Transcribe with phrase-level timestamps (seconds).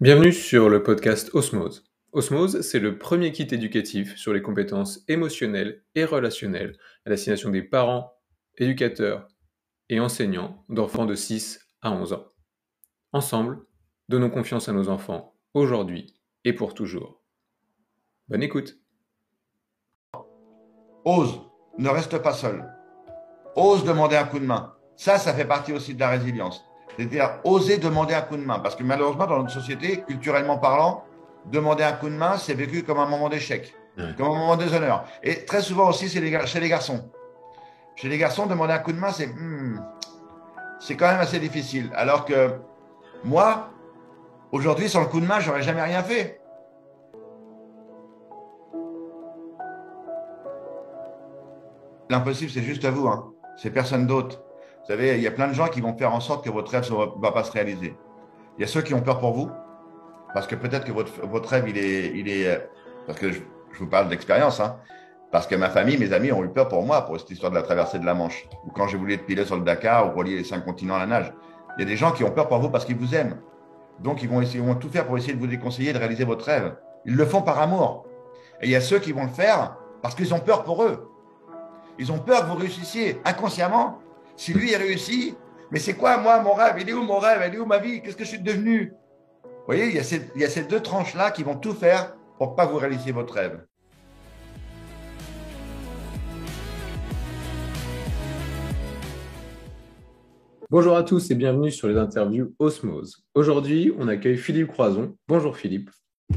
[0.00, 1.84] Bienvenue sur le podcast Osmose.
[2.12, 7.64] Osmose, c'est le premier kit éducatif sur les compétences émotionnelles et relationnelles à destination des
[7.64, 8.12] parents,
[8.58, 9.26] éducateurs
[9.88, 12.26] et enseignants d'enfants de 6 à 11 ans.
[13.12, 13.58] Ensemble,
[14.08, 17.24] donnons confiance à nos enfants aujourd'hui et pour toujours.
[18.28, 18.78] Bonne écoute.
[21.04, 21.40] Ose,
[21.76, 22.72] ne reste pas seul.
[23.56, 24.76] Ose demander un coup de main.
[24.96, 26.67] Ça, ça fait partie aussi de la résilience.
[26.98, 28.58] C'est-à-dire oser demander un coup de main.
[28.58, 31.04] Parce que malheureusement, dans notre société, culturellement parlant,
[31.46, 33.72] demander un coup de main, c'est vécu comme un moment d'échec,
[34.16, 35.04] comme un moment de déshonneur.
[35.22, 37.08] Et très souvent aussi, c'est chez les garçons.
[37.94, 39.80] Chez les garçons, demander un coup de main, c'est hmm,
[40.80, 41.88] c'est quand même assez difficile.
[41.94, 42.50] Alors que
[43.22, 43.70] moi,
[44.50, 46.40] aujourd'hui, sans le coup de main, j'aurais jamais rien fait.
[52.10, 53.32] L'impossible, c'est juste à vous, hein.
[53.56, 54.42] c'est personne d'autre.
[54.88, 56.70] Vous savez, il y a plein de gens qui vont faire en sorte que votre
[56.70, 57.94] rêve ne va pas se réaliser.
[58.56, 59.50] Il y a ceux qui ont peur pour vous,
[60.32, 62.48] parce que peut-être que votre, votre, rêve, il est, il est.
[62.48, 62.58] Euh,
[63.06, 63.40] parce que je,
[63.78, 64.76] vous parle d'expérience, hein,
[65.30, 67.56] parce que ma famille, mes amis ont eu peur pour moi, pour cette histoire de
[67.56, 70.18] la traversée de la Manche, ou quand j'ai voulu être pilote sur le Dakar, ou
[70.18, 71.34] relier les cinq continents à la nage.
[71.76, 73.36] Il y a des gens qui ont peur pour vous parce qu'ils vous aiment.
[74.00, 76.46] Donc, ils vont, essayer, vont tout faire pour essayer de vous déconseiller de réaliser votre
[76.46, 76.76] rêve.
[77.04, 78.06] Ils le font par amour.
[78.62, 81.10] Et il y a ceux qui vont le faire parce qu'ils ont peur pour eux.
[81.98, 83.98] Ils ont peur que vous réussissiez inconsciemment.
[84.38, 85.34] Si lui a réussi,
[85.72, 86.76] mais c'est quoi moi mon rêve?
[86.78, 87.40] Il est où mon rêve?
[87.42, 88.00] Elle est où ma vie?
[88.00, 88.92] Qu'est-ce que je suis devenu?
[89.42, 91.74] Vous voyez, il y, a ces, il y a ces deux tranches-là qui vont tout
[91.74, 93.66] faire pour pas vous réaliser votre rêve.
[100.70, 103.24] Bonjour à tous et bienvenue sur les interviews Osmose.
[103.34, 105.16] Aujourd'hui, on accueille Philippe Croison.
[105.26, 105.90] Bonjour Philippe.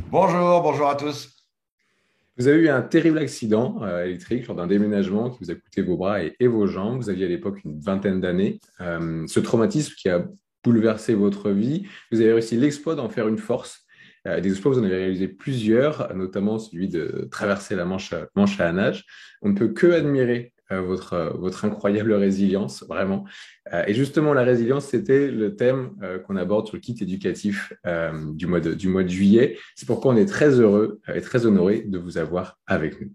[0.09, 1.40] Bonjour, bonjour à tous.
[2.41, 5.83] Vous avez eu un terrible accident euh, électrique lors d'un déménagement qui vous a coûté
[5.83, 6.97] vos bras et, vos jambes.
[6.97, 8.59] Vous aviez à l'époque une vingtaine d'années.
[8.79, 10.25] Euh, ce traumatisme qui a
[10.63, 13.85] bouleversé votre vie, vous avez réussi l'exploit d'en faire une force.
[14.27, 18.59] Euh, des exploits, vous en avez réalisé plusieurs, notamment celui de traverser la Manche, Manche
[18.59, 19.05] à la nage.
[19.43, 23.25] On ne peut que admirer votre, euh, votre incroyable résilience, vraiment.
[23.73, 25.91] Euh, et justement, la résilience, c'était le thème
[26.25, 27.73] qu'on aborde sur le kit éducatif
[28.33, 29.57] du, mois de, du mois de juillet.
[29.75, 33.11] C'est pourquoi on est très heureux et très honoré de vous avoir avec nous.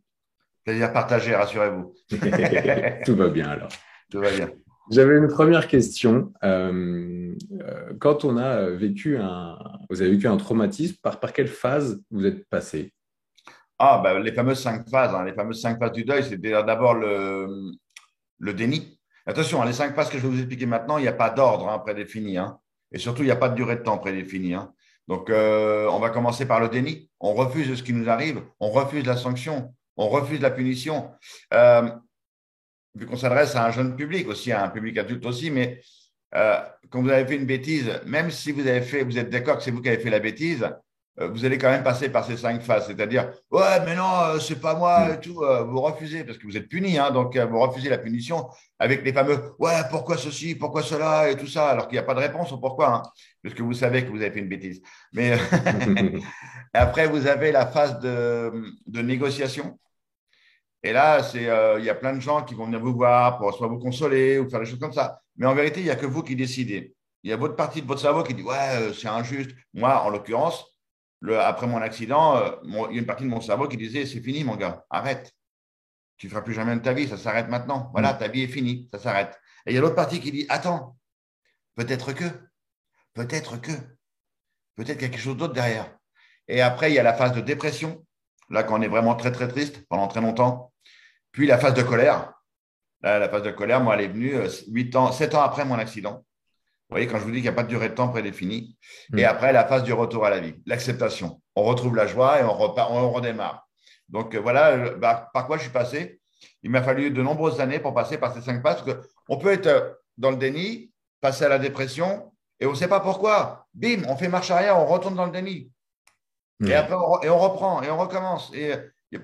[0.64, 1.94] Plaisir partagé, rassurez-vous.
[3.06, 3.68] Tout va bien alors.
[4.10, 4.50] Tout va bien.
[4.90, 6.32] J'avais une première question.
[6.42, 9.58] quand on a vécu un,
[9.90, 12.92] vous avez vécu un traumatisme, par, par quelle phase vous êtes passé?
[13.78, 15.14] Ah, ben, les fameuses cinq phases.
[15.14, 15.24] Hein.
[15.24, 17.76] Les cinq phases du deuil, c'est d'abord le,
[18.40, 18.98] déni.
[19.26, 21.30] Attention, hein, les cinq phases que je vais vous expliquer maintenant, il n'y a pas
[21.30, 22.38] d'ordre hein, prédéfini.
[22.92, 24.54] Et surtout, il n'y a pas de durée de temps prédéfinie.
[25.08, 27.10] Donc, euh, on va commencer par le déni.
[27.20, 28.42] On refuse ce qui nous arrive.
[28.60, 29.74] On refuse la sanction.
[29.96, 31.10] On refuse la punition.
[31.52, 31.90] Euh,
[32.94, 35.80] vu qu'on s'adresse à un jeune public aussi, à un public adulte aussi, mais
[36.34, 36.60] euh,
[36.90, 39.62] quand vous avez fait une bêtise, même si vous avez fait, vous êtes d'accord que
[39.62, 40.66] c'est vous qui avez fait la bêtise,
[41.18, 42.86] vous allez quand même passer par ces cinq phases.
[42.86, 45.42] C'est-à-dire, ouais, mais non, euh, c'est pas moi et tout.
[45.42, 48.46] Euh, vous refusez parce que vous êtes puni, hein, donc vous refusez la punition
[48.78, 52.02] avec les fameux, ouais, pourquoi ceci, pourquoi cela et tout ça, alors qu'il n'y a
[52.02, 53.02] pas de réponse au pourquoi, hein,
[53.42, 54.82] parce que vous savez que vous avez fait une bêtise.
[55.14, 55.38] Mais
[56.74, 58.52] après, vous avez la phase de,
[58.86, 59.78] de négociation.
[60.82, 61.48] Et là, c'est,
[61.78, 64.38] il y a plein de gens qui vont venir vous voir pour soit vous consoler
[64.38, 65.20] ou faire des choses comme ça.
[65.36, 66.94] Mais en vérité, il n'y a que vous qui décidez.
[67.24, 69.50] Il y a votre partie de votre cerveau qui dit, ouais, c'est injuste.
[69.74, 70.75] Moi, en l'occurrence,
[71.40, 74.20] après mon accident, euh, il y a une partie de mon cerveau qui disait c'est
[74.20, 75.32] fini, mon gars, arrête.
[76.16, 77.90] Tu ne feras plus jamais de ta vie, ça s'arrête maintenant.
[77.92, 78.18] Voilà, mm.
[78.18, 79.38] ta vie est finie, ça s'arrête.
[79.66, 80.96] Et il y a l'autre partie qui dit attends,
[81.74, 82.24] peut-être que,
[83.14, 83.72] peut-être que,
[84.76, 85.96] peut-être quelque chose d'autre derrière.
[86.48, 88.04] Et après, il y a la phase de dépression,
[88.50, 90.72] là, quand on est vraiment très, très triste pendant très longtemps.
[91.32, 92.32] Puis la phase de colère.
[93.02, 94.34] Là, la phase de colère, moi, elle est venue
[94.68, 96.24] 8 euh, ans, 7 ans après mon accident.
[96.88, 98.76] Vous voyez, quand je vous dis qu'il n'y a pas de durée de temps prédéfinie.
[99.16, 99.28] Et hmm.
[99.28, 101.42] après, la phase du retour à la vie, l'acceptation.
[101.56, 103.66] On retrouve la joie et on, repart, on redémarre.
[104.08, 106.20] Donc euh, voilà bah, par quoi je suis passé.
[106.62, 108.84] Il m'a fallu de nombreuses années pour passer par ces cinq phases.
[108.84, 108.98] Parce
[109.28, 112.88] on peut être euh, dans le déni, passer à la dépression, et on ne sait
[112.88, 113.66] pas pourquoi.
[113.74, 115.72] Bim, on fait marche arrière, on retourne dans le déni.
[116.60, 116.72] Et hmm.
[116.72, 118.52] après, on, et on reprend, et on recommence.
[118.54, 118.72] Et,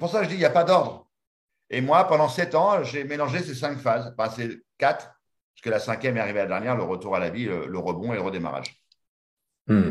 [0.01, 1.07] pour ça, je dis, il n'y a pas d'ordre.
[1.71, 5.12] Et moi, pendant sept ans, j'ai mélangé ces cinq phases, enfin ces quatre,
[5.55, 7.79] parce que la cinquième est arrivée à la dernière, le retour à la vie, le,
[7.79, 8.75] rebond et le redémarrage.
[9.67, 9.91] Hmm.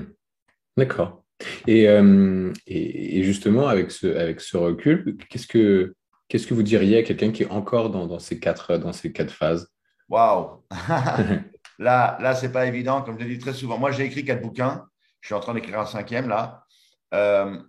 [0.78, 1.24] D'accord.
[1.70, 5.96] Euh, et, et, justement, avec ce, avec ce recul, qu'est-ce que,
[6.28, 9.12] qu'est-ce que vous diriez à quelqu'un qui est encore dans, dans, ces, quatre, dans ces
[9.12, 9.70] quatre phases?
[10.10, 10.64] Waouh
[11.80, 13.78] Là, là ce n'est pas évident, comme je le dis très souvent.
[13.78, 14.86] Moi, j'ai écrit quatre bouquins.
[15.22, 16.66] Je suis en train d'écrire un cinquième, là.
[17.14, 17.60] Euh,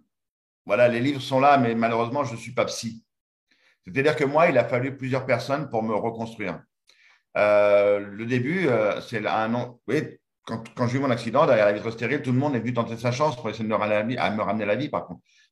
[0.64, 3.04] voilà, les livres sont là, mais malheureusement, je ne suis pas psy.
[3.84, 6.62] C'est-à-dire que moi, il a fallu plusieurs personnes pour me reconstruire.
[7.36, 9.80] Euh, le début, euh, c'est un an.
[9.86, 12.74] Voyez, quand, j'ai eu mon accident, derrière la vitre stérile, tout le monde est venu
[12.74, 14.90] tenter sa chance pour essayer de me ramener la vie, à la vie.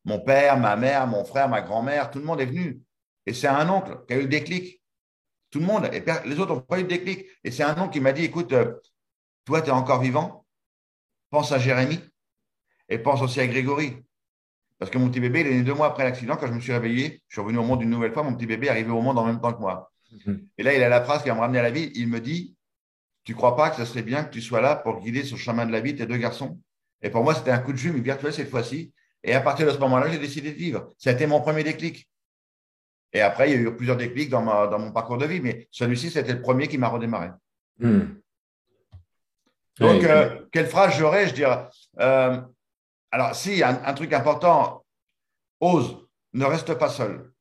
[0.04, 2.80] Mon père, ma mère, mon frère, ma grand-mère, tout le monde est venu.
[3.26, 4.82] Et c'est un oncle qui a eu le déclic.
[5.50, 5.88] Tout le monde.
[6.24, 7.26] Les autres n'ont pas eu le déclic.
[7.44, 8.74] Et c'est un oncle qui m'a dit écoute, euh,
[9.44, 10.44] toi, tu es encore vivant.
[11.30, 12.00] Pense à Jérémy
[12.88, 13.96] et pense aussi à Grégory.
[14.78, 16.36] Parce que mon petit bébé, il est né deux mois après l'accident.
[16.36, 18.22] Quand je me suis réveillé, je suis revenu au monde une nouvelle fois.
[18.22, 19.92] Mon petit bébé est arrivé au monde en même temps que moi.
[20.12, 20.48] Mhm.
[20.58, 21.90] Et là, il a la phrase qui va me ramener à la vie.
[21.94, 22.56] Il me dit
[23.24, 25.42] Tu crois pas que ce serait bien que tu sois là pour guider sur le
[25.42, 26.58] chemin de la vie tes deux garçons?
[27.02, 28.92] Et pour moi, c'était un coup de jume virtuel cette fois-ci.
[29.22, 30.88] Et à partir de ce moment-là, j'ai décidé de vivre.
[31.04, 32.08] Été mon premier déclic.
[33.12, 35.68] Et après, il y a eu plusieurs déclics dans, dans mon parcours de vie, mais
[35.70, 37.30] celui-ci, c'était le premier qui m'a redémarré.
[37.78, 38.20] Hmm.
[39.78, 41.66] Donc, euh, quelle phrase j'aurais Je dirais,
[41.98, 42.40] euh,
[43.10, 44.84] alors, si, un, un, truc important,
[45.58, 47.32] ose, ne reste pas seul.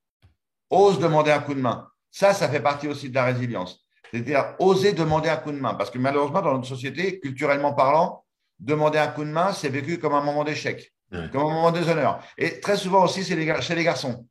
[0.69, 1.88] Ose demander un coup de main.
[2.11, 3.85] Ça, ça fait partie aussi de la résilience.
[4.11, 5.75] C'est-à-dire, oser demander un coup de main.
[5.75, 8.25] Parce que malheureusement, dans notre société, culturellement parlant,
[8.59, 11.79] demander un coup de main, c'est vécu comme un moment d'échec, comme un moment de
[11.79, 12.23] déshonneur.
[12.37, 14.27] Et très souvent aussi, c'est chez les garçons.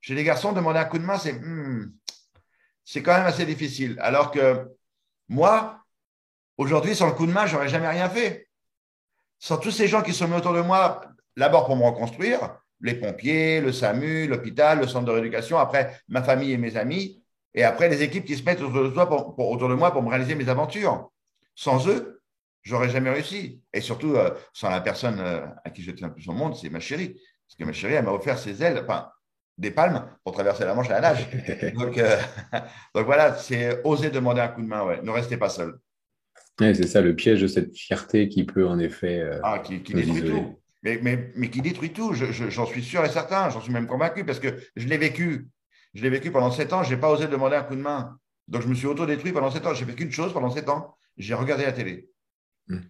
[0.00, 1.92] Chez les garçons, demander un coup de main, c'est hmm,
[2.84, 3.96] c'est quand même assez difficile.
[4.00, 4.68] Alors que
[5.28, 5.84] moi,
[6.56, 8.48] aujourd'hui, sans le coup de main, j'aurais jamais rien fait.
[9.38, 11.00] Sans tous ces gens qui sont mis autour de moi,
[11.36, 16.22] d'abord pour me reconstruire, les pompiers, le SAMU, l'hôpital, le centre de rééducation, après ma
[16.22, 17.22] famille et mes amis,
[17.54, 20.34] et après les équipes qui se mettent autour de, autour de moi pour me réaliser
[20.34, 21.10] mes aventures.
[21.54, 22.22] Sans eux,
[22.62, 23.60] j'aurais jamais réussi.
[23.72, 26.54] Et surtout, euh, sans la personne euh, à qui je tiens le plus au monde,
[26.56, 27.14] c'est ma chérie.
[27.48, 28.80] Parce que ma chérie, elle m'a offert ses ailes.
[28.82, 29.10] Enfin,
[29.58, 31.28] des palmes pour traverser la Manche à la nage.
[31.74, 32.16] donc, euh,
[32.94, 35.02] donc voilà, c'est oser demander un coup de main, ouais.
[35.02, 35.74] Ne restez pas seul.
[36.58, 39.28] c'est ça le piège de cette fierté qui peut en effet.
[39.42, 40.59] Ah, qui, détruit tout.
[40.82, 44.24] Mais, mais, mais, qui détruit tout, j'en suis sûr et certain, j'en suis même convaincu
[44.24, 45.48] parce que je l'ai vécu.
[45.92, 48.18] Je l'ai vécu pendant sept ans, je n'ai pas osé demander un coup de main.
[48.48, 49.74] Donc je me suis auto-détruit pendant sept ans.
[49.74, 52.08] J'ai fait qu'une chose pendant sept ans, j'ai regardé la télé.
[52.68, 52.80] Hmm.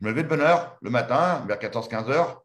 [0.00, 2.44] Je me levais de bonne heure le matin, vers 14-15 heures,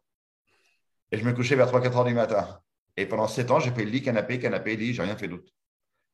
[1.12, 2.60] et je me couchais vers 3-4 heures du matin.
[2.96, 5.52] Et pendant sept ans, j'ai fait le lit, canapé, canapé, lit, j'ai rien fait d'autre.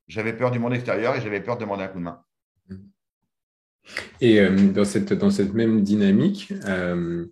[0.08, 2.22] J'avais peur du monde extérieur et j'avais peur de demander un coup de main.
[4.20, 7.26] Et euh, dans, cette, dans cette même dynamique, euh,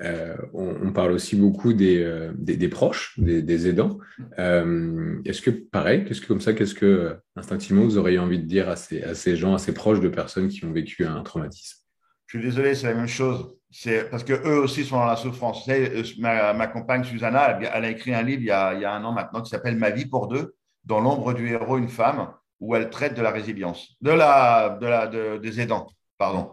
[0.00, 3.98] euh, on, parle aussi beaucoup des, des, proches, des, aidants.
[4.36, 8.68] est-ce que, pareil, qu'est-ce que comme ça, qu'est-ce que instinctivement vous auriez envie de dire
[8.68, 11.78] à ces, à ces gens, à ces proches de personnes qui ont vécu un traumatisme?
[12.26, 15.16] Je suis désolé, c'est la même chose c'est parce que eux aussi sont dans la
[15.16, 15.68] souffrance.
[15.68, 19.42] Euh, ma, compagne Susanna, elle, a écrit un livre il y a, un an maintenant
[19.42, 20.54] qui s'appelle Ma vie pour deux,
[20.84, 25.38] dans l'ombre du héros, une femme, où elle traite de la résilience, de la, de
[25.38, 25.88] des aidants,
[26.18, 26.52] pardon.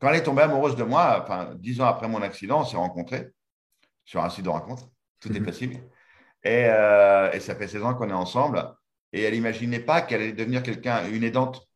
[0.00, 2.76] Quand elle est tombée amoureuse de moi, enfin, dix ans après mon accident, on s'est
[2.76, 3.28] rencontrés
[4.04, 4.88] sur un site de rencontre.
[5.20, 5.46] Tout est mhm.
[5.46, 5.74] possible.
[6.42, 8.74] Et, euh, et ça fait 16 ans qu'on est ensemble.
[9.12, 11.68] Et elle n'imaginait pas qu'elle allait devenir quelqu'un, une aidante.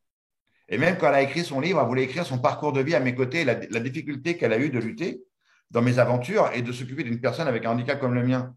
[0.69, 2.94] Et même quand elle a écrit son livre, elle voulait écrire son parcours de vie
[2.94, 5.23] à mes côtés, la, difficulté qu'elle a eue de lutter
[5.71, 8.55] dans mes aventures et de s'occuper d'une personne avec un handicap comme le mien.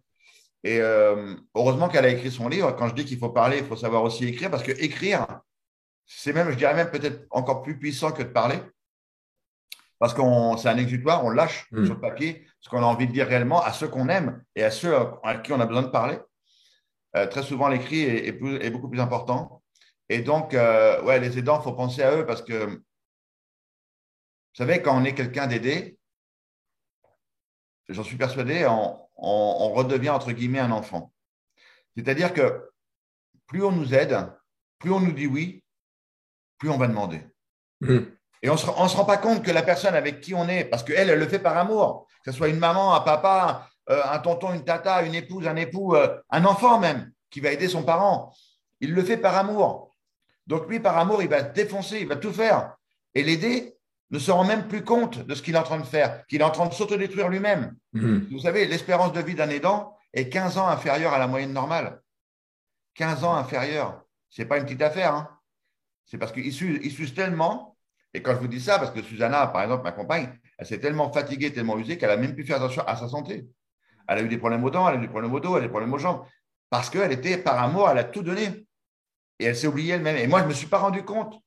[0.63, 2.71] Et euh, heureusement qu'elle a écrit son livre.
[2.77, 5.27] Quand je dis qu'il faut parler, il faut savoir aussi écrire, parce que écrire,
[6.05, 8.59] c'est même, je dirais même peut-être encore plus puissant que de parler,
[9.99, 10.21] parce que
[10.57, 11.85] c'est un exutoire, on lâche hmm.
[11.85, 14.63] sur le papier ce qu'on a envie de dire réellement à ceux qu'on aime et
[14.63, 16.19] à ceux à qui on a besoin de parler.
[17.15, 18.31] Euh, très souvent, l'écrit est,
[18.71, 19.63] beaucoup plus important.
[20.09, 22.83] Et donc, euh, ouais, les aidants, il faut penser à eux parce que, vous
[24.53, 25.97] savez, quand on est quelqu'un d'aidé,
[27.89, 31.13] j'en suis persuadé, on, redevient, entre guillemets, un enfant.
[31.95, 32.69] C'est-à-dire que
[33.47, 34.31] plus on nous aide,
[34.79, 35.63] plus on nous dit oui,
[36.57, 37.21] plus on va demander.
[37.81, 37.99] Mmh.
[38.47, 40.81] Et on ne se, rend pas compte que la personne avec qui on est, parce
[40.81, 44.19] qu'elle, elle le fait par amour, que ce soit une maman, un papa, euh, un
[44.19, 47.83] tonton, une tata, une épouse, un époux, euh, un enfant même, qui va aider son
[47.83, 48.33] parent,
[48.79, 49.93] il le fait par amour.
[50.45, 52.77] Donc lui, par amour, il va défoncer, il va tout faire.
[53.15, 53.75] Et l'aider
[54.11, 56.39] ne se rend même plus compte de ce qu'il est en train de faire, qu'il
[56.39, 57.75] est en train de s'autodétruire lui-même.
[57.91, 58.29] Mhm.
[58.31, 62.01] Vous savez, l'espérance de vie d'un aidant est 15 ans inférieure à la moyenne normale.
[62.93, 64.03] 15 ans inférieure.
[64.29, 65.13] Ce n'est pas une petite affaire.
[65.13, 65.37] Hein.
[66.05, 67.76] C'est parce qu'il s'use tellement.
[68.17, 70.79] Et quand je vous dis ça, parce que Susanna, par exemple, ma compagne, elle s'est
[70.79, 73.45] tellement fatiguée, tellement usée qu'elle a même pu faire attention à sa santé.
[74.07, 75.57] Elle a eu des problèmes aux dents, elle a eu des problèmes au dos, elle
[75.57, 76.25] a eu des problèmes aux jambes.
[76.71, 78.65] Parce qu'elle était, par amour, elle a tout donné.
[79.37, 80.17] Et elle s'est oubliée elle-même.
[80.17, 81.39] Et moi, je ne me suis pas rendu compte,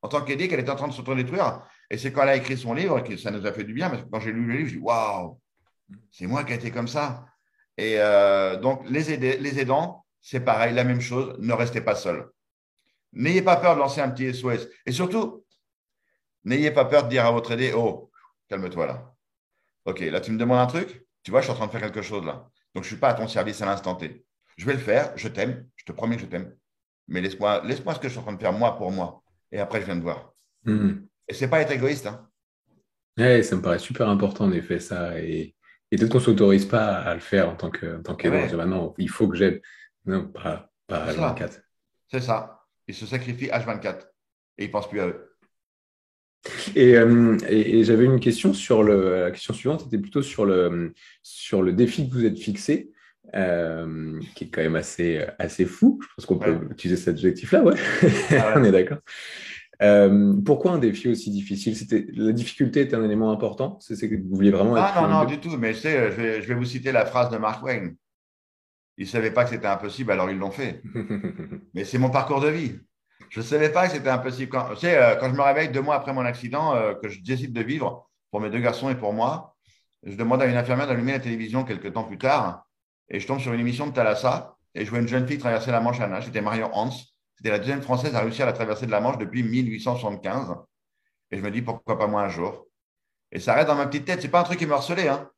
[0.00, 1.62] en tant qu'aidée, qu'elle était en train de s'autodétruire.
[1.90, 3.90] Et c'est quand elle a écrit son livre que ça nous a fait du bien.
[3.90, 5.40] Parce que quand j'ai lu le livre, je dis Waouh,
[6.12, 7.26] c'est moi qui ai été comme ça.
[7.76, 11.34] Et euh, donc, les, les aidants, c'est pareil, la même chose.
[11.40, 12.28] Ne restez pas seul.
[13.12, 14.68] N'ayez pas peur de lancer un petit SOS.
[14.84, 15.42] Et surtout,
[16.48, 18.10] n'ayez pas peur de dire à votre aidé Oh,
[18.48, 19.14] calme-toi là.
[19.84, 21.06] Ok, là, tu me demandes un truc?
[21.22, 22.48] Tu vois, je suis en train de faire quelque chose là.
[22.74, 24.24] Donc, je ne suis pas à ton service à l'instant T.
[24.56, 25.12] Je vais le faire.
[25.16, 25.68] Je t'aime.
[25.76, 26.56] Je te promets que je t'aime
[27.08, 29.22] mais laisse-moi laisse ce que je suis en train de faire moi pour moi.
[29.52, 30.32] Et après, je viens de voir.
[30.64, 31.06] Hmm.
[31.28, 32.06] Et ce n'est pas être égoïste.
[32.06, 32.28] Hein.
[33.16, 35.18] Ouais, ça me paraît super important en effet ça.
[35.20, 35.54] Et,
[35.90, 38.58] et peut-être qu'on ne s'autorise pas à le faire en tant qu'aidant.
[38.58, 39.62] ouais, non, il faut que j'aide.
[40.04, 41.34] Non, pas, pas c'est ça.
[41.34, 41.60] H24.
[42.10, 42.60] C'est ça.
[42.88, 44.00] Ils se sacrifient H24
[44.58, 45.25] et ils ne pensent plus à eux.
[46.74, 49.20] Et, euh, et- et j'avais une question sur le.
[49.22, 52.90] La question suivante était plutôt sur le, sur le défi que vous êtes fixé,
[53.34, 55.98] euh, qui est quand même assez, assez fou.
[56.02, 56.56] Je pense qu'on Ouais.
[56.58, 57.74] peut utiliser cet adjectif-là, ouais.
[58.30, 58.98] Ah On est d'accord.
[59.82, 61.76] Euh, pourquoi un défi aussi difficile?
[61.76, 63.78] C'était, la difficulté était un élément important?
[63.80, 65.56] C'est que vous vouliez vraiment être Ah non, non, du tout.
[65.58, 67.90] Mais tu sais, je vais, je vais vous citer la phrase de Mark Twain.
[68.98, 70.80] Ils ne savaient pas que c'était impossible, alors ils l'ont fait.
[71.74, 72.72] Mais c'est mon parcours de vie.
[73.30, 74.50] Je ne savais pas que c'était impossible.
[74.50, 77.08] Quand, tu sais, euh, quand je me réveille deux mois après mon accident, euh, que
[77.08, 79.54] je décide de vivre pour mes deux garçons et pour moi,
[80.02, 82.66] je demande à une infirmière d'allumer la télévision quelques temps plus tard
[83.08, 85.70] et je tombe sur une émission de Thalassa et je vois une jeune fille traverser
[85.70, 86.26] la Manche à nage.
[86.26, 86.90] C'était Marion Hans.
[87.36, 90.56] C'était la deuxième française à réussir à la traverser de la Manche depuis 1875.
[91.30, 92.66] Et je me dis pourquoi pas moi un jour?
[93.32, 94.22] Et ça reste dans ma petite tête.
[94.22, 95.08] C'est pas un truc qui me harcelait.
[95.08, 95.30] Hein.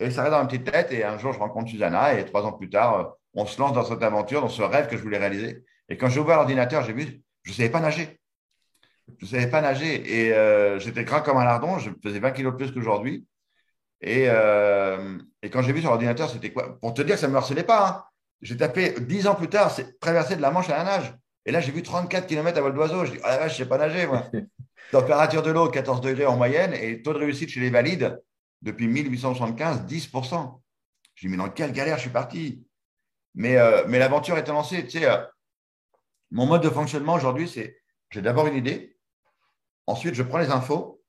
[0.00, 0.92] Et ça reste dans ma petite tête.
[0.92, 3.72] Et un jour, je rencontre Susanna et trois ans plus tard, euh, on se lance
[3.72, 5.64] dans cette aventure, dans ce rêve que je voulais réaliser.
[5.88, 8.18] Et quand j'ai ouvert l'ordinateur, j'ai vu, je ne savais pas nager.
[9.18, 10.24] Je ne savais pas nager.
[10.26, 11.78] Et euh, j'étais gras comme un lardon.
[11.78, 13.24] Je faisais 20 kilos de plus qu'aujourd'hui.
[14.00, 16.78] Et, euh, et quand j'ai vu sur l'ordinateur, c'était quoi?
[16.80, 17.88] Pour te dire que ça ne me harcelait pas.
[17.88, 18.04] hein.
[18.42, 21.14] J'ai tapé 10 ans plus tard, c'est traverser de la Manche à la nage.
[21.46, 23.04] Et là, j'ai vu 34 km à vol d'oiseau.
[23.04, 24.24] Je dis, oh la vache, je ne sais pas nager, moi.
[24.90, 26.74] Température de l'eau, 14 degrés en moyenne.
[26.74, 28.20] Et taux de réussite chez les valides,
[28.60, 30.60] depuis 1875, 10%.
[31.14, 32.64] Je dis, mais dans quelle galère je suis parti?
[33.36, 34.84] Mais, euh, mais l'aventure était lancée.
[34.86, 35.06] Tu sais,
[36.30, 37.80] mon mode de fonctionnement aujourd'hui, c'est
[38.10, 38.96] j'ai d'abord une idée.
[39.86, 41.02] Ensuite, je prends les infos.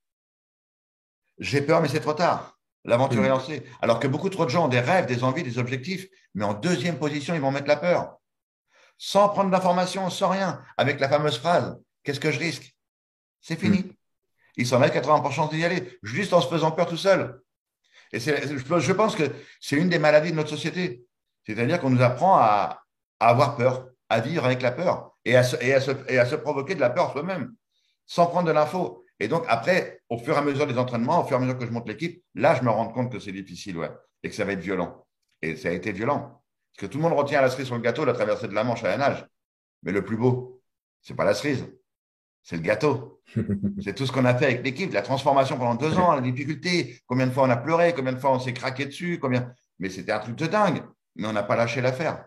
[1.39, 2.57] J'ai peur, mais c'est trop tard.
[2.83, 3.25] L'aventure Mm.
[3.25, 3.63] est lancée.
[3.81, 6.53] Alors que beaucoup trop de gens ont des rêves, des envies, des objectifs, mais en
[6.53, 8.17] deuxième position, ils vont mettre la peur.
[8.97, 12.73] Sans prendre d'informations, sans rien, avec la fameuse phrase Qu'est-ce que je risque?
[13.41, 13.91] C'est fini.
[14.55, 17.41] Ils s'en mettent 80% d'y aller, juste en se faisant peur tout seul.
[18.13, 21.05] Et je je pense que c'est une des maladies de notre société.
[21.45, 22.81] C'est-à-dire qu'on nous apprend à,
[23.19, 26.17] à avoir peur, à vivre avec la peur et à se, et à se- et
[26.17, 27.53] à se provoquer de la peur soi-même,
[28.05, 29.03] sans prendre de l'info.
[29.19, 31.57] Et donc, après, au fur et à mesure des entraînements, au fur et à mesure
[31.57, 33.91] que je monte l'équipe, là, je me rends compte que c'est difficile, ouais,
[34.23, 35.05] et que ça va être violent.
[35.41, 36.41] Et ça a été violent.
[36.75, 38.63] Parce que tout le monde retient la cerise sur le gâteau, la traversée de la
[38.63, 39.25] Manche à la nage.
[39.83, 40.61] Mais le plus beau,
[41.01, 41.65] c'est pas la cerise,
[42.43, 43.21] c'est le gâteau.
[43.83, 46.97] C'est tout ce qu'on a fait avec l'équipe, la transformation pendant deux ans, la difficulté,
[47.07, 49.53] combien de fois on a pleuré, combien de fois on s'est craqué dessus, combien.
[49.79, 50.81] Mais c'était un truc de dingue,
[51.17, 52.25] mais on n'a pas lâché l'affaire.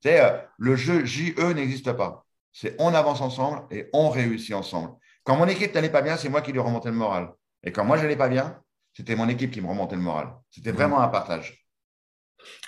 [0.00, 2.24] Tu sais, euh, le jeu JE n'existe pas.
[2.52, 4.94] C'est on avance ensemble et on réussit ensemble.
[5.24, 7.32] Quand mon équipe n'allait pas bien, c'est moi qui lui remontais le moral.
[7.62, 8.60] Et quand moi, je n'allais pas bien,
[8.94, 10.34] c'était mon équipe qui me remontait le moral.
[10.50, 11.67] C'était vraiment un partage.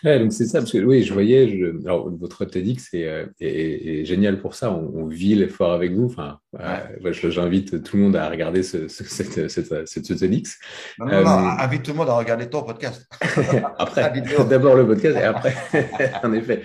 [0.05, 3.27] Ouais, donc c'est ça, parce que oui, je voyais, je- alors, votre TEDx est, euh,
[3.41, 6.07] est- est- est génial pour ça, on, on vit l'effort avec vous.
[6.07, 10.07] Enfin, euh, ouais, je- j'invite tout le monde à regarder ce, ce- cette, cette, cette-
[10.07, 10.59] ce TEDx.
[10.99, 13.07] Non, non, non, Euh, invite tout le monde à regarder ton podcast.
[13.79, 14.03] Après,
[14.49, 15.55] d'abord le podcast et après,
[16.25, 16.63] en effet.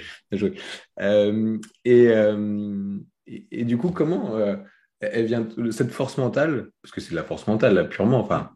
[1.02, 2.98] Euh, et, euh,
[3.28, 4.56] et, et du coup, comment euh,
[5.02, 8.52] elle vient cette force mentale, parce que c'est de la force mentale là, purement, enfin,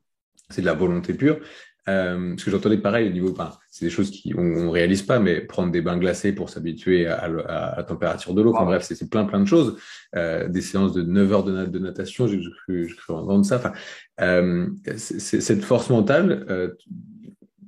[0.49, 1.39] c'est de la volonté pure.
[1.89, 5.17] Euh, parce que j'entendais pareil au niveau, enfin, c'est des choses qu'on ne réalise pas,
[5.19, 7.25] mais prendre des bains glacés pour s'habituer à, à-
[7.73, 8.71] à la température de l'eau, enfin Ah.
[8.71, 9.77] bref, c'est plein plein de choses.
[10.15, 13.55] Euh, des séances de 9 heures de, na- de natation, j'ai cru, cru entendre ça.
[13.57, 13.73] Enfin,
[14.21, 14.67] euh,
[14.97, 16.75] cette force mentale, euh,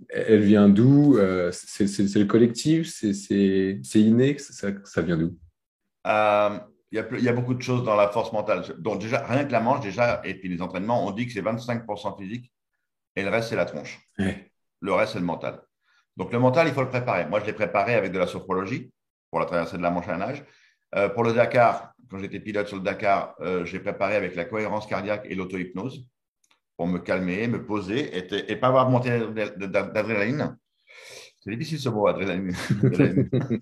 [0.09, 1.17] elle vient d'où
[1.51, 1.85] C'est
[2.19, 5.37] le collectif C'est inné ça, ça vient d'où?
[6.93, 8.63] Il y, a, il y a beaucoup de choses dans la force mentale.
[8.79, 11.41] Donc, déjà, rien que la manche, déjà, et puis les entraînements, on dit que c'est
[11.41, 12.51] 25% physique
[13.15, 13.99] et le reste, c'est la tronche.
[14.17, 14.51] Ouais.
[14.81, 15.61] Le reste, c'est le mental.
[16.17, 17.25] Donc, le mental, il faut le préparer.
[17.25, 18.91] Moi, je l'ai préparé avec de la sophrologie
[19.29, 20.43] pour la traversée de la Manche à nage.
[20.95, 24.45] Euh, pour le Dakar, quand j'étais pilote sur le Dakar, euh, j'ai préparé avec la
[24.45, 26.05] cohérence cardiaque et l'auto-hypnose
[26.75, 29.19] pour me calmer, me poser et, et pas avoir de montée
[29.67, 30.57] d'adrénaline.
[31.39, 32.53] C'est difficile ce mot, adrénaline.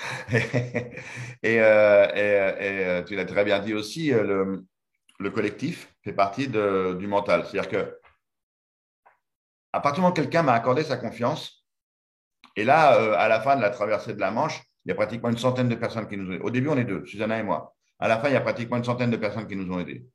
[0.32, 4.64] et, euh, et, et, euh, tu l'as très bien dit aussi, le,
[5.18, 7.44] le collectif fait partie de, du mental.
[7.44, 7.99] C'est-à-dire que
[9.72, 11.66] à partir du moment où quelqu'un m'a accordé sa confiance,
[12.56, 14.94] et là, euh, à la fin de la traversée de la Manche, il y a
[14.94, 16.42] pratiquement une centaine de personnes qui nous ont aidés.
[16.42, 17.74] Au début, on est deux, Susanna et moi.
[17.98, 20.06] À la fin, il y a pratiquement une centaine de personnes qui nous ont aidés.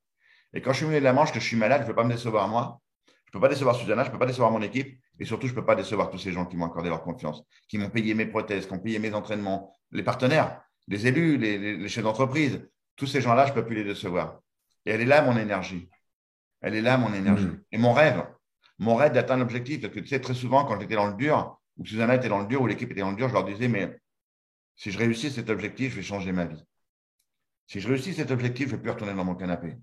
[0.52, 1.96] Et quand je suis venu de la Manche, que je suis malade, je ne peux
[1.96, 2.80] pas me décevoir moi.
[3.06, 4.98] Je ne peux pas décevoir Susanna, je ne peux pas décevoir mon équipe.
[5.18, 7.42] Et surtout, je ne peux pas décevoir tous ces gens qui m'ont accordé leur confiance,
[7.68, 11.58] qui m'ont payé mes prothèses, qui ont payé mes entraînements, les partenaires, les élus, les,
[11.58, 12.68] les, les chefs d'entreprise.
[12.96, 14.40] Tous ces gens-là, je ne peux plus les décevoir.
[14.84, 15.88] Et elle est là, mon énergie.
[16.60, 17.46] Elle est là, mon énergie.
[17.46, 17.60] Mmh.
[17.72, 18.26] Et mon rêve,
[18.78, 19.80] mon rêve d'atteindre l'objectif.
[19.80, 22.40] Parce que tu sais, très souvent, quand j'étais dans le dur, ou Susanna était dans
[22.40, 23.98] le dur, ou l'équipe était dans le dur, je leur disais, mais
[24.76, 26.62] si je réussis cet objectif, je vais changer ma vie.
[27.66, 29.76] Si je réussis cet objectif, je ne vais plus retourner dans mon canapé.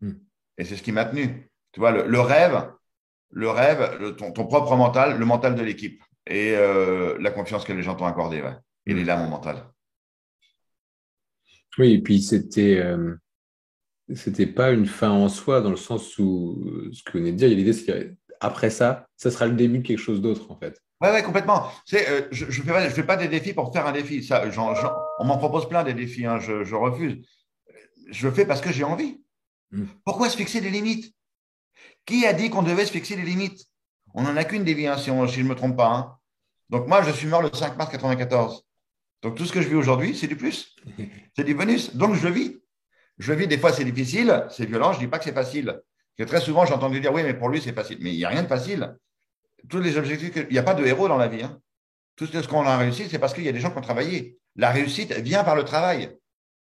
[0.00, 0.12] Mm.
[0.58, 1.50] Et c'est ce qui m'a tenu.
[1.72, 2.72] Tu vois, le, le, rêve,
[3.30, 7.82] le rêve, ton, propre mental, le mental de l'équipe et euh, la confiance que les
[7.82, 8.40] gens t'ont accordée.
[8.40, 8.54] Ouais.
[8.86, 9.68] Il est là, mon mental.
[11.78, 13.16] Oui, et puis c'était euh,
[14.14, 17.36] c'était pas une fin en soi dans le sens où ce que vous venez de
[17.36, 20.80] dire, l'idée c'est qu'après ça, ça sera le début de quelque chose d'autre en fait.
[21.00, 21.66] Oui, ouais, complètement.
[21.92, 24.22] Euh, je ne fais, pas, je fais pas des défis pour faire un défi.
[24.22, 24.44] Ça,
[25.18, 27.26] on m'en propose plein des défis, hein, je, je, refuse.
[28.10, 29.20] Je le fais parce que j'ai envie.
[29.70, 29.86] Hmm.
[30.04, 31.12] Pourquoi se fixer des limites?
[32.06, 33.66] Qui a dit qu'on devait se fixer des limites?
[34.14, 35.88] On n'en a qu'une des vies, hein, si, je ne me trompe pas.
[35.88, 36.16] Hein.
[36.70, 38.64] Donc moi, je suis mort le 5 mars 94.
[39.22, 40.76] Donc tout ce que je vis aujourd'hui, c'est du plus.
[41.36, 41.96] C'est du bonus.
[41.96, 42.60] Donc je le vis.
[43.18, 45.80] Je vis, des fois c'est difficile, c'est violent, je ne dis pas que c'est facile.
[46.22, 47.98] Très souvent, j'ai entendu dire, oui, mais pour lui, c'est facile.
[48.00, 48.96] Mais il n'y a rien de facile.
[49.68, 51.42] Tous les objectifs, il n'y a pas de héros dans la vie.
[51.42, 51.58] Hein.
[52.16, 54.38] Tout ce qu'on a réussi, c'est parce qu'il y a des gens qui ont travaillé.
[54.54, 56.16] La réussite vient par le travail.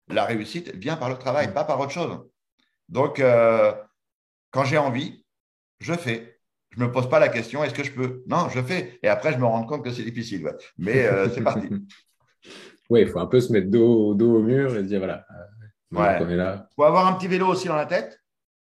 [0.08, 2.20] La réussite vient par le travail, pas par autre chose.
[2.88, 3.74] Donc, euh,
[4.52, 5.26] quand j'ai envie,
[5.80, 6.40] je fais.
[6.70, 8.24] Je ne me pose pas la question, est-ce que je peux?
[8.28, 8.98] Non, je fais.
[9.04, 10.50] Et après, je me rends compte que c'est difficile.
[10.78, 11.68] Mais euh, c'est parti.
[12.90, 15.26] Oui, il faut un peu se mettre dos, dos au mur et se dire, voilà,
[15.94, 16.68] euh, là.
[16.72, 18.20] Il faut avoir un petit vélo aussi dans la tête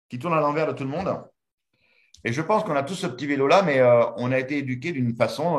[0.09, 1.23] qui tourne à l'envers de tout le monde.
[2.25, 3.81] Et je pense qu'on a tous ce petit vélo-là, mais
[4.17, 5.59] on a été éduqués d'une façon,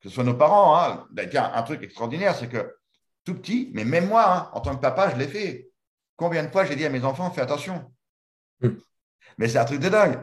[0.00, 0.78] que ce soit nos parents.
[0.78, 1.06] Hein.
[1.34, 2.74] un truc extraordinaire, c'est que
[3.24, 5.68] tout petit, mais même moi, hein, en tant que papa, je l'ai fait.
[6.16, 7.92] Combien de fois j'ai dit à mes enfants, fais attention.
[8.60, 8.76] Hmm.
[9.38, 10.18] Mais c'est un truc de dingue.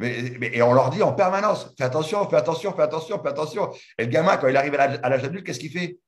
[0.00, 3.72] et on leur dit en permanence, fais attention, fais attention, fais attention, fais attention.
[3.98, 5.98] Et le gamin, quand il arrive à l'âge adulte, qu'est-ce qu'il fait?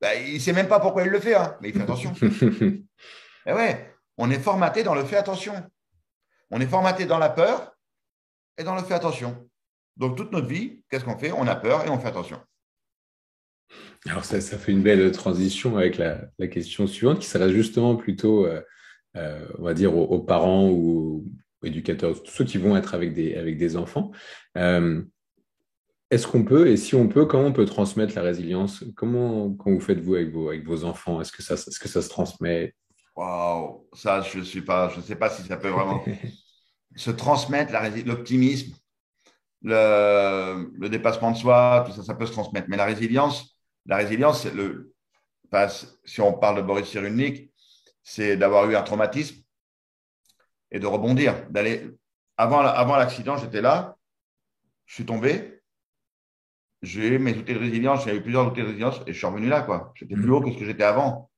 [0.00, 2.12] Ben, Il ne sait même pas pourquoi il le fait, hein, mais il fait attention.
[2.22, 2.82] et
[3.46, 5.54] eh ouais, on est formaté dans le fait attention.
[6.50, 7.76] On est formaté dans la peur
[8.58, 9.48] et dans le fait attention.
[9.96, 11.32] Donc, toute notre vie, qu'est-ce qu'on fait?
[11.32, 12.40] On a peur et on fait attention.
[14.06, 18.60] Alors ça, fait une belle transition avec la, question suivante qui serait justement plutôt, euh,
[19.16, 21.24] euh, on va dire, aux, parents ou
[21.62, 24.12] aux éducateurs, tous ceux qui vont être avec des, avec des enfants.
[24.56, 25.02] Euh,
[26.10, 28.84] est-ce qu'on peut, et si on peut, comment on peut transmettre la résilience?
[28.94, 32.08] Comment, vous faites-vous avec vos, avec vos enfants Est-ce que, ça, est que ça se
[32.08, 32.74] transmet?
[33.16, 36.04] Waouh, ça, je ne sais pas, je sais pas si ça peut vraiment
[36.96, 37.72] se transmettre
[38.04, 38.74] l'optimisme,
[39.62, 42.68] le, le dépassement de soi, tout ça, ça peut se transmettre.
[42.68, 44.92] Mais la résilience, la résilience, le,
[46.04, 47.50] si on parle de Boris Cyrulnik,
[48.02, 49.42] c'est d'avoir eu un traumatisme
[50.70, 51.48] et de rebondir.
[51.50, 51.90] D'aller
[52.36, 53.96] avant, avant l'accident, j'étais là,
[54.84, 55.55] je suis tombé,
[56.82, 59.26] j'ai eu mes outils de résilience, j'ai eu plusieurs outils de résilience et je suis
[59.26, 59.62] revenu là.
[59.62, 59.92] quoi.
[59.94, 61.30] J'étais plus haut que ce que j'étais avant.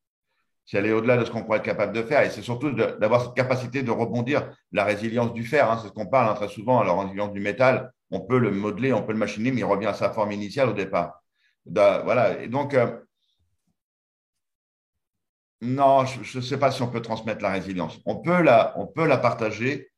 [0.67, 2.23] C'est aller au-delà de ce qu'on pourrait être capable de faire.
[2.23, 4.51] Et c'est surtout d'avoir cette capacité de rebondir.
[4.73, 6.83] La résilience du fer, hein, c'est ce qu'on parle hein, très souvent.
[6.83, 9.87] La résilience du métal, on peut le modeler, on peut le machiner, mais il revient
[9.87, 11.23] à sa forme initiale au départ
[11.71, 12.43] voilà.
[12.43, 12.99] Et donc, euh,
[15.61, 18.01] non, je ne sais pas si on peut transmettre la résilience.
[18.07, 19.91] On peut la, on peut la partager.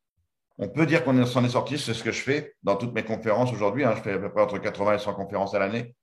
[0.61, 1.79] On peut dire qu'on s'en est sorti.
[1.79, 3.83] C'est ce que je fais dans toutes mes conférences aujourd'hui.
[3.83, 3.95] Hein.
[3.97, 5.95] je fais à peu près entre 80 et 100 conférences à l'année.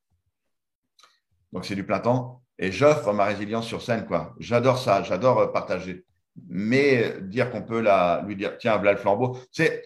[1.52, 2.42] Donc, c'est du plein temps.
[2.58, 4.04] Et j'offre ma résilience sur scène.
[4.04, 4.34] quoi.
[4.40, 5.04] J'adore ça.
[5.04, 6.04] J'adore euh, partager.
[6.48, 9.38] Mais dire qu'on peut la, lui dire, tiens, voilà le flambeau.
[9.52, 9.84] C'est.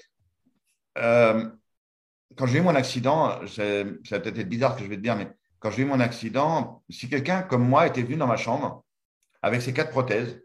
[0.96, 1.50] Euh,
[2.37, 5.02] quand j'ai eu mon accident, ça va peut-être être bizarre ce que je vais te
[5.02, 8.38] dire, mais quand j'ai eu mon accident, si quelqu'un comme moi était venu dans ma
[8.38, 8.85] chambre
[9.42, 10.42] avec ses quatre prothèses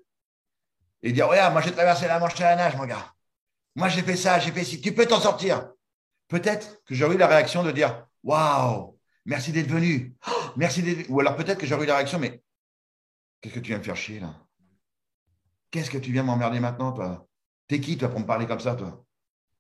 [1.02, 3.14] et dire Regarde, moi j'ai traversé la Manche à la nage, mon gars.
[3.78, 5.70] Moi j'ai fait ça, j'ai fait ci, tu peux t'en sortir.
[6.28, 10.16] Peut-être que j'aurais eu la réaction de dire Waouh, merci d'être venu.
[10.28, 11.08] Oh, merci d'être.
[11.10, 12.42] Ou alors peut-être que j'aurais eu la réaction Mais
[13.40, 14.34] qu'est-ce que tu viens me faire chier là?
[15.70, 17.28] Qu'est-ce que tu viens m'emmerder maintenant, toi?
[17.68, 19.06] T'es qui, toi, pour me parler comme ça, toi?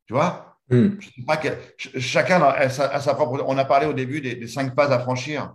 [0.07, 0.57] Tu vois?
[0.69, 0.99] Hmm.
[0.99, 1.39] Je sais pas
[1.77, 3.43] chacun a sa, propre.
[3.45, 5.53] On a parlé au début des, cinq phases à franchir.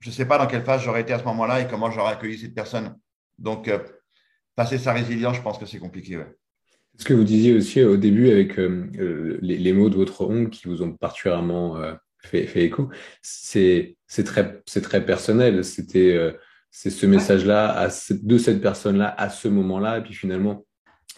[0.00, 2.12] Je ne sais pas dans quelle phase j'aurais été à ce moment-là et comment j'aurais
[2.14, 2.98] accueilli cette personne.
[3.38, 3.78] Donc, euh,
[4.56, 6.24] passer sa résilience, je pense que c'est compliqué.
[6.96, 10.50] Ce que vous disiez aussi au début avec euh, euh, les, mots de votre oncle
[10.50, 11.76] qui vous ont particulièrement
[12.18, 12.88] fait, écho,
[13.22, 15.64] c'est très, très personnel.
[15.64, 16.34] C'était
[16.76, 19.98] c'est ce message-là de cette personne-là à ce moment-là.
[19.98, 20.64] Et puis finalement,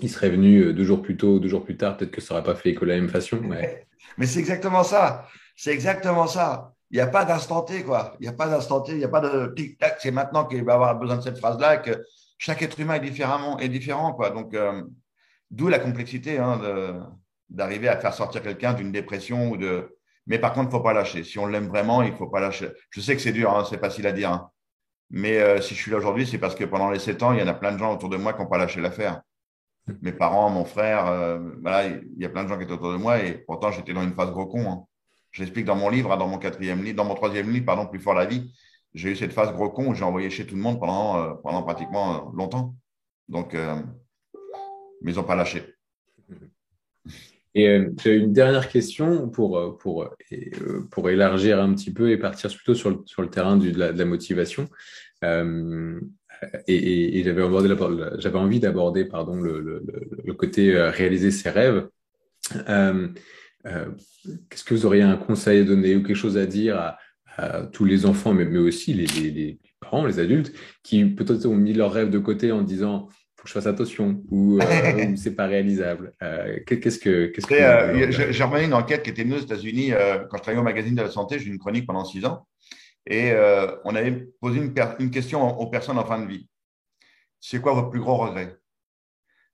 [0.00, 2.34] il serait venu euh, deux jours plus tôt, deux jours plus tard, peut-être que ça
[2.34, 3.40] n'aurait pas fait écho de la même façon.
[3.40, 5.26] Mais c'est exactement ça.
[5.56, 6.74] C'est exactement ça.
[6.90, 8.14] Il n'y a pas d'instant T, quoi.
[8.20, 9.96] Il n'y a pas d'instant T, il n'y a pas de tic-tac.
[9.98, 12.02] C'est maintenant qu'il va avoir besoin de cette phrase-là que
[12.36, 14.28] chaque être humain est, différemment, est différent, quoi.
[14.28, 14.82] Donc, euh,
[15.50, 16.60] d'où la complexité hein,
[17.48, 19.96] d'arriver à faire sortir quelqu'un d'une dépression ou de.
[20.26, 21.22] Mais par contre, il ne faut pas lâcher.
[21.22, 22.70] Si on l'aime vraiment, il ne faut pas lâcher.
[22.90, 24.30] Je sais que c'est dur, hein, c'est facile à dire.
[24.30, 24.50] Hein.
[25.10, 27.38] Mais euh, si je suis là aujourd'hui, c'est parce que pendant les sept ans, il
[27.38, 29.22] y en a plein de gens autour de moi qui n'ont pas lâché l'affaire
[30.02, 31.38] mes parents, mon frère, euh,
[32.16, 34.02] il y a plein de gens qui étaient autour de moi et pourtant j'étais dans
[34.02, 34.86] une phase gros con.
[35.30, 38.00] Je l'explique dans mon livre, dans mon quatrième livre, dans mon troisième livre, pardon, Plus
[38.00, 38.52] fort la vie.
[38.94, 41.34] J'ai eu cette phase gros con où j'ai envoyé chez tout le monde pendant, euh,
[41.42, 42.74] pendant pratiquement longtemps.
[43.28, 43.56] Donc,
[45.02, 45.62] mais ils n'ont pas lâché.
[47.54, 50.10] Et euh, une dernière question pour, pour,
[50.90, 54.04] pour élargir un petit peu et partir plutôt sur le, sur le terrain de, la,
[54.04, 54.68] motivation.
[55.22, 61.88] et, j'avais, envie d'aborder pardon, le, le, côté réaliser ses rêves.
[64.50, 66.98] Qu'est-ce que vous auriez un conseil à donner ou quelque chose à dire à,
[67.72, 71.92] tous les enfants, mais, aussi les, les, parents, les adultes, qui peut-être ont mis leurs
[71.92, 73.08] rêves de côté en disant
[73.46, 76.12] que je fasse attention ou, euh, c'est pas réalisable.
[76.22, 77.26] Euh, qu'est-ce que.
[77.26, 79.92] Qu'est-ce que euh, j'ai remarqué une enquête qui était menée aux États-Unis
[80.30, 81.38] quand je travaillais au magazine de la santé.
[81.38, 82.46] J'ai eu une chronique pendant six ans
[83.06, 83.32] et
[83.84, 86.48] on avait posé une, une, question aux personnes en fin de vie.
[87.40, 88.56] C'est quoi votre plus gros regret?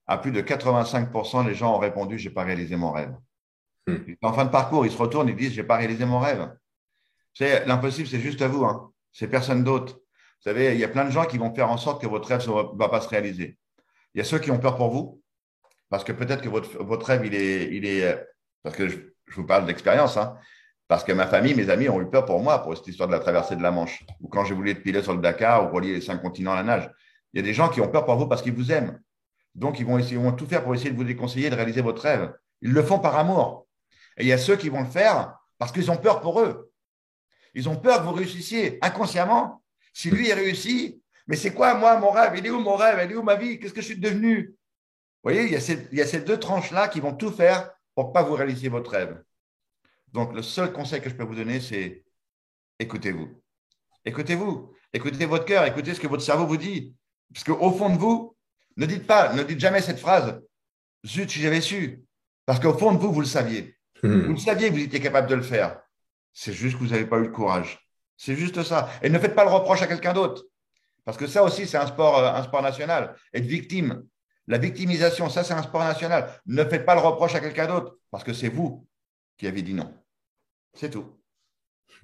[0.07, 3.15] À plus de 85%, les gens ont répondu j'ai pas réalisé mon rêve.
[3.87, 3.97] Hmm.
[4.21, 6.49] En fin de parcours, ils se retournent et disent j'ai pas réalisé mon rêve.
[7.39, 8.65] L'impossible, c'est juste à vous.
[8.65, 8.91] Hein.
[9.11, 9.93] C'est personne d'autre.
[9.93, 12.27] Vous savez, il y a plein de gens qui vont faire en sorte que votre
[12.27, 13.57] rêve ne va pas se réaliser.
[14.13, 15.21] Il y a ceux qui ont peur pour vous,
[15.89, 18.25] parce que peut-être que votre, votre, rêve, il est, il est.
[18.63, 18.97] Parce que je,
[19.35, 20.37] vous parle d'expérience, hein,
[20.87, 23.13] parce que ma famille, mes amis ont eu peur pour moi pour cette histoire de
[23.13, 25.75] la traversée de la Manche, ou quand j'ai voulu être pilote sur le Dakar, ou
[25.75, 26.91] relier les cinq continents à la nage.
[27.33, 28.99] Il y a des gens qui ont peur pour vous parce qu'ils vous aiment.
[29.55, 31.81] Donc, ils vont, essayer, ils vont tout faire pour essayer de vous déconseiller de réaliser
[31.81, 32.33] votre rêve.
[32.61, 33.67] Ils le font par amour.
[34.17, 36.71] Et il y a ceux qui vont le faire parce qu'ils ont peur pour eux.
[37.53, 39.63] Ils ont peur que vous réussissiez inconsciemment.
[39.93, 42.33] Si lui, il réussit, mais c'est quoi, moi, mon rêve?
[42.37, 42.99] Il est où mon rêve?
[42.99, 43.59] Elle est où ma vie?
[43.59, 44.47] Qu'est-ce que je suis devenu?
[44.47, 47.31] Vous voyez, il y, a ces, il y a ces deux tranches-là qui vont tout
[47.31, 49.23] faire pour ne pas vous réaliser votre rêve.
[50.11, 52.03] Donc, le seul conseil que je peux vous donner, c'est
[52.79, 53.29] écoutez-vous.
[54.05, 54.73] Écoutez-vous.
[54.91, 55.65] Écoutez votre cœur.
[55.65, 56.93] Écoutez ce que votre cerveau vous dit.
[57.33, 58.35] Parce qu'au fond de vous,
[58.75, 60.41] ne dites pas, ne dites jamais cette phrase
[61.05, 62.03] Zut, si j'avais su.
[62.45, 63.77] Parce qu'au fond de vous, vous le saviez.
[64.03, 64.25] Hmm.
[64.25, 65.81] Vous le saviez que vous étiez capable de le faire.
[66.33, 67.79] C'est juste que vous n'avez pas eu le courage.
[68.17, 68.89] C'est juste ça.
[69.01, 70.43] Et ne faites pas le reproche à quelqu'un d'autre.
[71.05, 73.15] Parce que ça aussi, c'est un sport, euh, un sport national.
[73.33, 74.03] Être victime.
[74.47, 76.29] La victimisation, ça, c'est un sport national.
[76.45, 77.97] Ne faites pas le reproche à quelqu'un d'autre.
[78.11, 78.87] Parce que c'est vous
[79.37, 79.93] qui avez dit non.
[80.73, 81.05] C'est tout.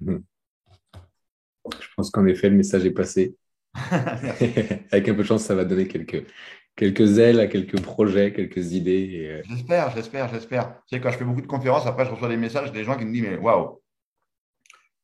[0.00, 3.36] Je pense qu'en effet, le message est passé.
[4.90, 6.26] Avec un peu de chance, ça va donner quelques,
[6.74, 9.26] quelques ailes à quelques projets, quelques idées.
[9.26, 10.76] Euh, j'espère, j'espère, j'espère.
[10.88, 12.96] Tu sais, quand je fais beaucoup de conférences, après, je reçois des messages des gens
[12.96, 13.82] qui me disent Mais waouh,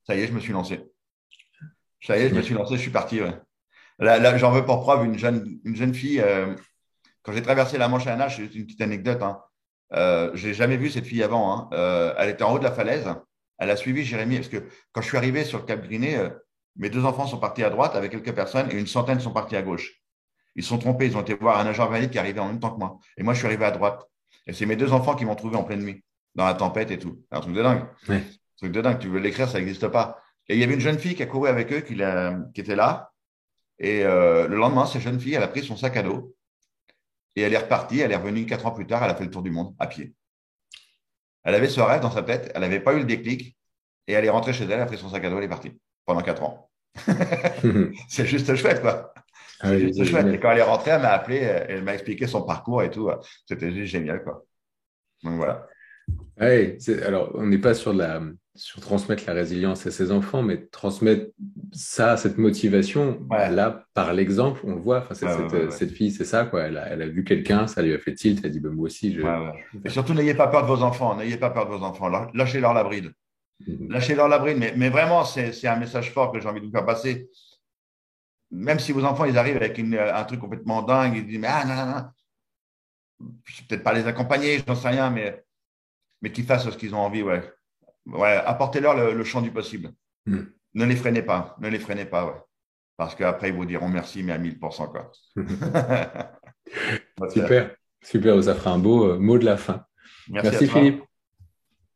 [0.04, 0.80] ça y est, je me suis lancé.
[2.02, 3.20] Ça y est, je me suis lancé, je suis parti.
[3.98, 6.20] Là, j'en veux pour preuve une jeune, une jeune fille.
[6.20, 6.54] Euh,
[7.22, 9.22] quand j'ai traversé la Manche à nage, c'est une petite anecdote.
[9.22, 9.40] Hein,
[9.94, 11.52] euh, je n'ai jamais vu cette fille avant.
[11.52, 11.68] Hein.
[11.72, 13.06] Euh, elle était en haut de la falaise.
[13.58, 14.36] Elle a suivi Jérémy.
[14.36, 16.18] Parce que quand je suis arrivé sur le Cap Griné,
[16.76, 19.56] mes deux enfants sont partis à droite avec quelques personnes et une centaine sont partis
[19.56, 20.02] à gauche.
[20.56, 21.06] Ils se sont trompés.
[21.06, 22.98] Ils ont été voir un nageur valide qui arrivait en même temps que moi.
[23.16, 24.04] Et moi, je suis arrivé à droite.
[24.46, 26.04] Et c'est mes deux enfants qui m'ont trouvé en pleine nuit,
[26.34, 27.22] dans la tempête et tout.
[27.30, 27.86] Un truc de dingue
[28.56, 28.98] truc de dingue.
[28.98, 30.20] Tu veux l'écrire, ça n'existe pas.
[30.48, 31.96] Et il y avait une jeune fille qui a couru avec eux, qui,
[32.54, 33.12] qui était là.
[33.78, 36.34] Et euh, le lendemain, cette jeune fille, elle a pris son sac à dos
[37.34, 38.00] et elle est repartie.
[38.00, 39.04] Elle est revenue quatre ans plus tard.
[39.04, 40.14] Elle a fait le tour du monde à pied.
[41.44, 42.50] Elle avait ce rêve dans sa tête.
[42.54, 43.56] Elle n'avait pas eu le déclic.
[44.08, 45.48] Et elle est rentrée chez elle, elle a pris son sac à dos, elle est
[45.48, 45.72] partie
[46.04, 46.70] pendant quatre ans.
[48.08, 49.12] c'est juste chouette, quoi.
[49.60, 50.26] Ah c'est juste chouette.
[50.28, 53.10] Et quand elle est rentrée, elle m'a appelé, elle m'a expliqué son parcours et tout.
[53.46, 54.44] C'était juste génial, quoi.
[55.24, 55.66] Donc voilà.
[56.40, 58.20] Oui, alors on n'est pas sur la,
[58.56, 61.30] sur transmettre la résilience à ses enfants, mais transmettre
[61.72, 64.98] ça, cette motivation, là, par l'exemple, on le voit.
[64.98, 66.62] Enfin, cette, cette, fille, c'est ça, quoi.
[66.62, 68.72] Elle a, elle a vu quelqu'un, ça lui a fait tilt, elle a dit, ben,
[68.72, 69.12] moi aussi.
[69.12, 69.22] Je...
[69.84, 72.08] Et surtout, n'ayez pas peur de vos enfants, n'ayez pas peur de vos enfants.
[72.34, 73.12] Lâchez-leur la bride.
[73.66, 73.90] Mhm.
[73.90, 74.58] Lâchez-leur la bride.
[74.58, 77.28] Mais, mais vraiment, c'est un message fort que j'ai envie de vous faire passer.
[78.50, 81.48] Même si vos enfants, ils arrivent avec une, un truc complètement dingue, ils disent, mais
[81.48, 82.04] ah, non, non, non.
[83.44, 85.42] Je ne peut-être pas les accompagner, je n'en sais rien, mais,
[86.22, 87.42] mais qu'ils fassent ce qu'ils ont envie, ouais
[88.06, 89.90] ouais, apportez-leur le, champ du possible.
[90.26, 90.44] Hmm.
[90.74, 92.40] Ne les freinez pas, ne les freinez pas, ouais.
[92.96, 94.90] Parce qu'après, ils vous diront merci, mais à 1000%.
[94.90, 95.12] Quoi.
[97.30, 99.84] super, super, ça fera un beau euh, mot de la fin.
[100.28, 101.02] Merci, Philippe.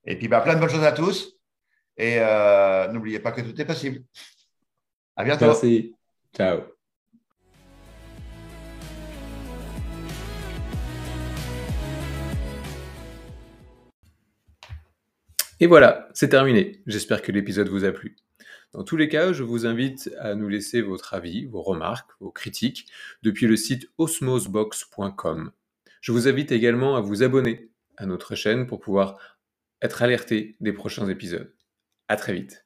[0.04, 1.36] Et puis, bah, plein de bonnes choses à tous.
[1.96, 4.02] Et euh, n'oubliez pas que tout est possible.
[5.16, 5.46] À bientôt.
[5.46, 5.94] Merci.
[6.34, 6.60] Ciao.
[15.60, 16.82] Et voilà, c'est terminé.
[16.86, 18.16] J'espère que l'épisode vous a plu.
[18.72, 22.30] Dans tous les cas, je vous invite à nous laisser votre avis, vos remarques, vos
[22.30, 22.86] critiques
[23.22, 25.52] depuis le site osmosbox.com.
[26.00, 27.68] Je vous invite également à vous abonner
[27.98, 29.18] à notre chaîne pour pouvoir
[29.82, 31.52] être alerté des prochains épisodes.
[32.08, 32.64] À très vite.